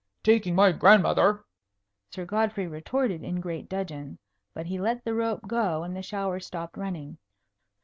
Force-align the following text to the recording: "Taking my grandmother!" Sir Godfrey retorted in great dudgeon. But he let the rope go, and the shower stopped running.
"Taking 0.23 0.55
my 0.55 0.71
grandmother!" 0.71 1.45
Sir 2.09 2.25
Godfrey 2.25 2.65
retorted 2.65 3.23
in 3.23 3.39
great 3.39 3.69
dudgeon. 3.69 4.17
But 4.51 4.65
he 4.65 4.79
let 4.79 5.03
the 5.05 5.13
rope 5.13 5.41
go, 5.47 5.83
and 5.83 5.95
the 5.95 6.01
shower 6.01 6.39
stopped 6.39 6.75
running. 6.75 7.19